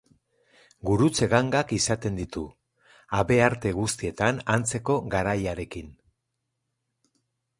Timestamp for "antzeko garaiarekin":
4.55-5.93